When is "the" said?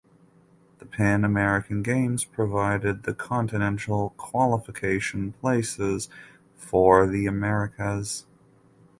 0.79-0.87, 3.03-3.13, 7.05-7.27